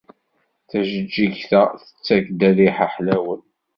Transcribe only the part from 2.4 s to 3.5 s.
rriḥa ḥlawen.